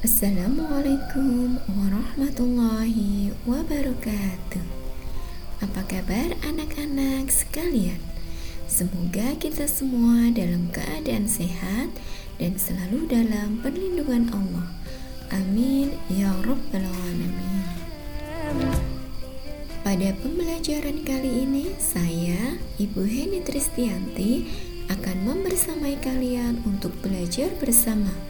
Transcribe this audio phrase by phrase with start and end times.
[0.00, 4.64] Assalamualaikum warahmatullahi wabarakatuh.
[5.60, 8.00] Apa kabar anak-anak sekalian?
[8.64, 11.92] Semoga kita semua dalam keadaan sehat
[12.40, 14.72] dan selalu dalam perlindungan Allah.
[15.36, 17.68] Amin ya rabbal alamin.
[19.84, 24.48] Pada pembelajaran kali ini, saya, Ibu Heni Tristianti,
[24.88, 28.29] akan membersamai kalian untuk belajar bersama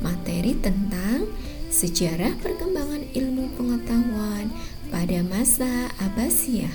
[0.00, 1.28] materi tentang
[1.70, 4.50] sejarah perkembangan ilmu pengetahuan
[4.90, 6.74] pada masa Abbasiyah.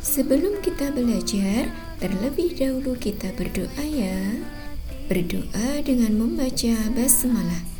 [0.00, 4.40] Sebelum kita belajar, terlebih dahulu kita berdoa ya.
[5.06, 7.70] Berdoa dengan membaca basmalah.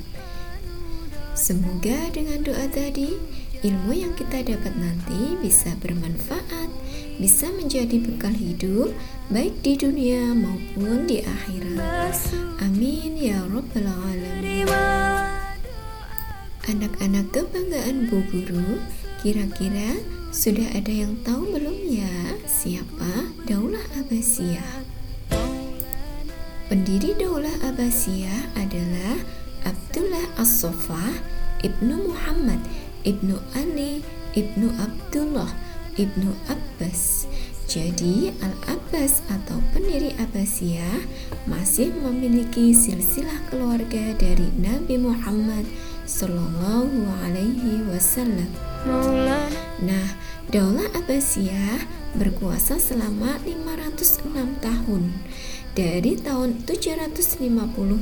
[1.35, 3.19] Semoga dengan doa tadi
[3.67, 6.62] ilmu yang kita dapat nanti bisa bermanfaat
[7.21, 8.93] bisa menjadi bekal hidup
[9.29, 12.17] baik di dunia maupun di akhirat.
[12.63, 14.69] Amin ya rabbal alamin.
[16.63, 18.79] Anak-anak kebanggaan Bu Guru,
[19.19, 19.99] kira-kira
[20.31, 24.87] sudah ada yang tahu belum ya siapa Daulah Abbasiyah?
[26.73, 29.21] Pendiri Daulah Abbasiyah adalah
[29.69, 31.21] Abdullah As-Soffah
[31.61, 32.63] Ibnu Muhammad
[33.05, 34.01] Ibnu Ali
[34.33, 35.51] Ibnu Abdullah
[35.97, 37.27] Ibnu Abbas.
[37.69, 41.09] Jadi Al-Abbas atau pendiri Abbasiyah
[41.49, 45.65] masih memiliki silsilah keluarga dari Nabi Muhammad
[46.05, 48.51] Sallallahu Alaihi Wasallam.
[49.81, 50.09] Nah,
[50.53, 51.81] Daulah Abbasiyah
[52.13, 54.27] berkuasa selama 506
[54.61, 55.17] tahun
[55.73, 57.49] dari tahun 750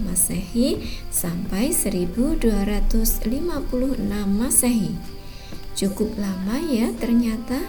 [0.03, 0.83] Masehi
[1.15, 3.23] sampai 1256
[4.27, 5.20] Masehi.
[5.75, 7.61] Cukup lama ya ternyata.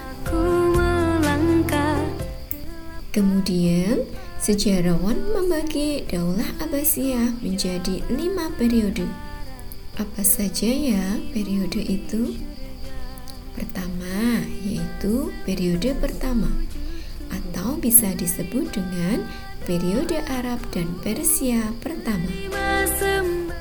[3.12, 4.08] Kemudian,
[4.40, 9.04] sejarawan membagi Daulah Abbasiyah menjadi lima periode.
[10.00, 12.40] Apa saja ya periode itu?
[13.52, 16.48] Pertama, yaitu periode pertama
[17.32, 19.28] atau bisa disebut dengan
[19.68, 22.28] periode Arab dan Persia pertama.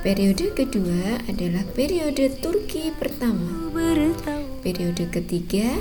[0.02, 3.70] Periode kedua adalah periode Turki pertama.
[4.66, 5.78] Periode ketiga,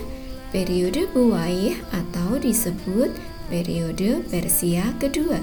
[0.53, 3.17] periode Buwaih atau disebut
[3.49, 5.41] periode Persia kedua.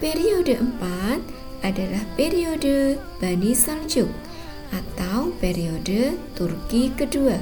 [0.00, 1.20] Periode empat
[1.60, 4.08] adalah periode Bani Saljuk
[4.72, 7.36] atau periode Turki kedua.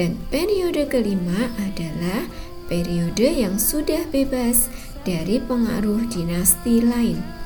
[0.00, 2.24] Dan periode kelima adalah
[2.72, 4.72] periode yang sudah bebas
[5.04, 7.39] dari pengaruh dinasti lain.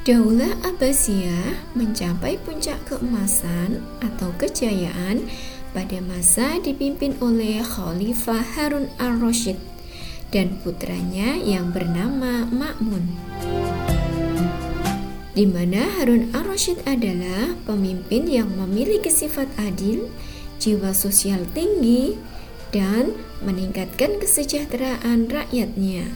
[0.00, 5.28] Daulah Abbasiyah mencapai puncak keemasan atau kejayaan
[5.76, 9.60] pada masa dipimpin oleh Khalifah Harun al-Rashid
[10.32, 13.12] dan putranya yang bernama Ma'mun.
[15.36, 20.08] Di mana Harun al-Rashid adalah pemimpin yang memiliki sifat adil,
[20.56, 22.16] jiwa sosial tinggi,
[22.72, 26.08] dan meningkatkan kesejahteraan rakyatnya.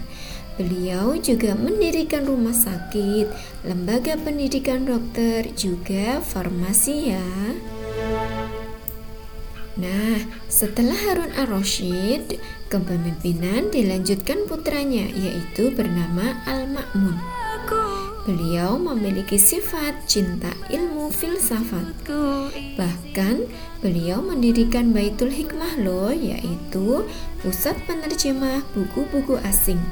[0.55, 3.27] Beliau juga mendirikan rumah sakit,
[3.67, 7.31] lembaga pendidikan dokter, juga farmasi ya.
[9.75, 12.39] Nah, setelah Harun ar-Rasyid,
[12.71, 17.19] kepemimpinan dilanjutkan putranya yaitu bernama Al-Ma'mun.
[18.25, 22.07] Beliau memiliki sifat cinta ilmu filsafat.
[22.79, 23.37] Bahkan
[23.85, 27.05] beliau mendirikan Baitul Hikmah loh, yaitu
[27.43, 29.83] pusat penerjemah buku-buku asing.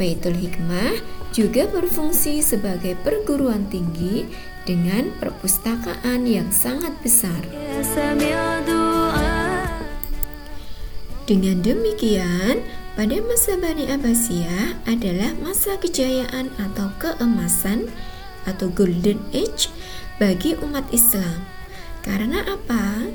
[0.00, 1.00] Baitul Hikmah
[1.32, 4.28] juga berfungsi sebagai perguruan tinggi
[4.68, 7.40] dengan perpustakaan yang sangat besar.
[11.24, 12.60] Dengan demikian,
[12.92, 17.88] pada masa Bani Abbasiyah adalah masa kejayaan atau keemasan
[18.44, 19.72] atau golden age
[20.20, 21.46] bagi umat Islam.
[22.04, 23.08] Karena apa?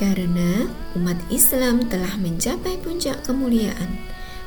[0.00, 4.00] Karena umat Islam telah mencapai puncak kemuliaan,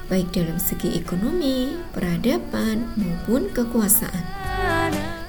[0.10, 4.26] baik dalam segi ekonomi, peradaban, maupun kekuasaan.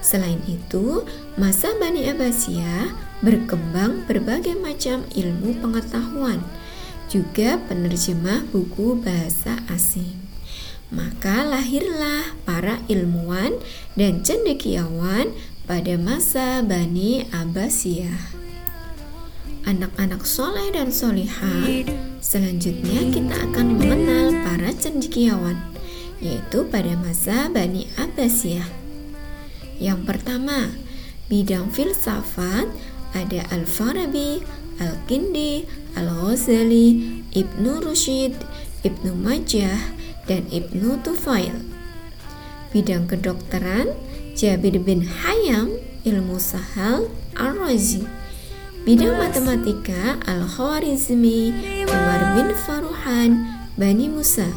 [0.00, 1.04] Selain itu,
[1.36, 2.88] masa Bani Abbasiyah
[3.20, 6.40] berkembang berbagai macam ilmu pengetahuan,
[7.12, 10.16] juga penerjemah buku bahasa asing.
[10.90, 13.54] Maka lahirlah para ilmuwan
[13.94, 15.30] dan cendekiawan
[15.68, 18.34] pada masa Bani Abbasiyah.
[19.68, 21.84] Anak-anak soleh dan solihah,
[22.20, 25.56] selanjutnya kita akan mengenal para cendekiawan,
[26.20, 28.68] yaitu pada masa Bani Abbasiyah.
[29.80, 30.76] Yang pertama,
[31.32, 32.68] bidang filsafat
[33.16, 34.44] ada Al-Farabi,
[34.78, 35.64] Al-Kindi,
[35.96, 38.36] Al-Ghazali, Ibnu Rushid,
[38.84, 39.80] Ibnu Majah,
[40.28, 41.56] dan Ibnu Tufail.
[42.70, 43.90] Bidang kedokteran,
[44.38, 45.74] Jabir bin Hayam,
[46.06, 48.19] ilmu sahal, Ar-Razi.
[48.80, 51.52] Bidang matematika, Al-Khwarizmi,
[51.84, 53.30] Umar bin Faruhan,
[53.76, 54.48] Bani Musa.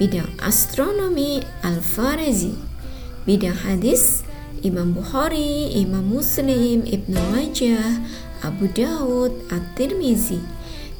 [0.00, 2.56] Bidang astronomi, Al-Farazi.
[3.28, 4.24] Bidang hadis,
[4.64, 8.00] Imam Bukhari, Imam Muslim, Ibnu Majah,
[8.40, 10.40] Abu Dawud, At-Tirmizi.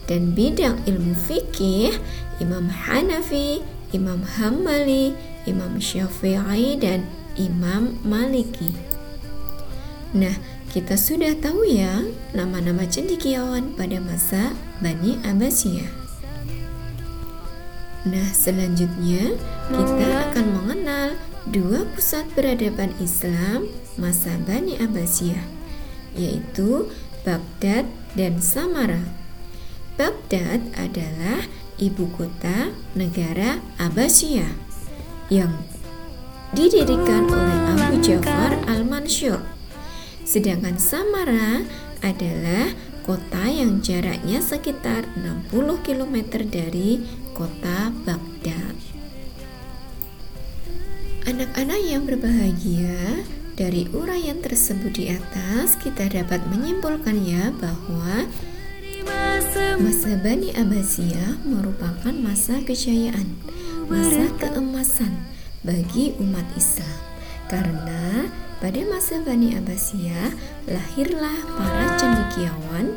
[0.05, 1.97] Dan bidang ilmu fikih,
[2.44, 3.64] Imam Hanafi,
[3.97, 5.17] Imam Hambali,
[5.49, 7.08] Imam Syafi'i dan
[7.40, 8.76] Imam Maliki.
[10.12, 10.37] Nah,
[10.75, 12.03] kita sudah tahu ya
[12.35, 15.87] nama-nama cendekiawan pada masa Bani Abbasiyah.
[18.11, 19.38] Nah, selanjutnya
[19.71, 21.15] kita akan mengenal
[21.47, 25.47] dua pusat peradaban Islam masa Bani Abbasiyah,
[26.19, 26.91] yaitu
[27.23, 27.87] Baghdad
[28.19, 29.15] dan Samarra.
[29.94, 31.47] Baghdad adalah
[31.79, 34.50] ibu kota negara Abbasiyah
[35.31, 35.55] yang
[36.50, 39.53] didirikan oleh Abu Ja'far al-Mansur.
[40.25, 41.62] Sedangkan Samarra
[42.00, 42.73] adalah
[43.05, 45.53] kota yang jaraknya sekitar 60
[45.85, 46.17] km
[46.49, 47.05] dari
[47.37, 48.76] kota Baghdad.
[51.25, 53.25] Anak-anak yang berbahagia,
[53.55, 58.26] dari uraian tersebut di atas kita dapat menyimpulkan ya bahwa
[59.75, 63.26] Masa Bani Abbasiyah merupakan masa kejayaan,
[63.91, 65.12] masa keemasan
[65.67, 66.99] bagi umat Islam.
[67.50, 70.30] Karena pada masa Bani Abbasiyah
[70.68, 72.94] lahirlah para cendekiawan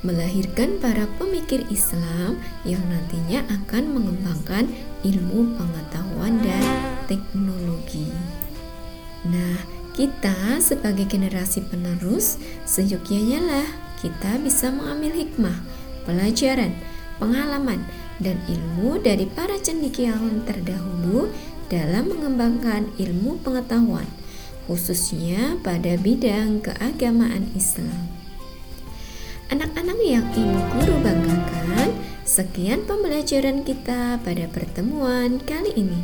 [0.00, 4.64] melahirkan para pemikir Islam yang nantinya akan mengembangkan
[5.04, 6.64] ilmu pengetahuan dan
[7.04, 8.08] teknologi.
[9.28, 9.60] Nah,
[9.92, 13.68] kita sebagai generasi penerus seyogyanya lah
[14.00, 15.60] kita bisa mengambil hikmah,
[16.08, 16.72] pelajaran,
[17.20, 17.84] pengalaman,
[18.16, 21.28] dan ilmu dari para cendekiawan terdahulu
[21.68, 24.08] dalam mengembangkan ilmu pengetahuan,
[24.70, 28.06] khususnya pada bidang keagamaan Islam.
[29.50, 31.90] Anak-anak yang ibu guru banggakan,
[32.22, 35.98] sekian pembelajaran kita pada pertemuan kali ini.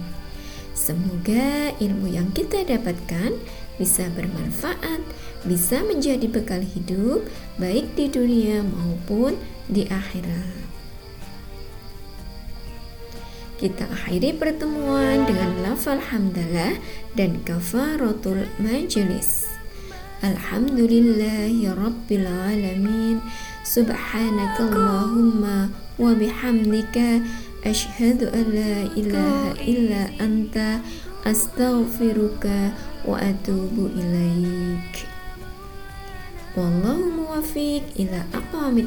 [0.75, 3.39] Semoga ilmu yang kita dapatkan
[3.79, 4.99] bisa bermanfaat,
[5.47, 7.23] bisa menjadi bekal hidup
[7.63, 9.39] baik di dunia maupun
[9.71, 10.66] di akhirat.
[13.57, 16.77] Kita akhiri pertemuan dengan lafal hamdalah
[17.17, 19.49] dan kafaratul majelis.
[20.21, 23.25] Alhamdulillahi rabbil alamin.
[23.65, 27.25] Subhanakallahumma wa bihamdika
[27.65, 30.85] asyhadu an la ilaha illa anta
[31.27, 32.71] astaghfiruka
[33.03, 35.03] wa atubu ilaik
[36.55, 38.87] wallahu muwafiq ila aqwamit